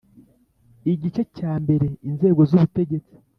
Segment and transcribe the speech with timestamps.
[0.91, 3.15] Igice cya mbere Inzego z ubutegetsi